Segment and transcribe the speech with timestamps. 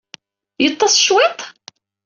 [0.63, 1.39] Yeḍḍes cwiṭ?